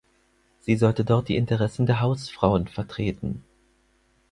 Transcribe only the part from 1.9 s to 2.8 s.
Hausfrauen